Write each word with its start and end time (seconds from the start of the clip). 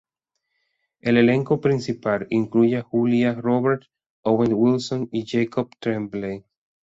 El 1.01 1.15
elenco 1.17 1.61
principal 1.61 2.25
incluye 2.31 2.77
a 2.77 2.81
Julia 2.81 3.35
Roberts, 3.35 3.91
Owen 4.23 4.55
Wilson 4.55 5.07
y 5.11 5.27
Jacob 5.27 5.69
Tremblay. 5.77 6.43